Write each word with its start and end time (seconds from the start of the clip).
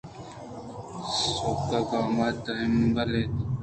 سُبک 1.17 1.59
گام 1.89 2.17
ءُتہمبل 2.25 3.11
اَت 3.19 3.33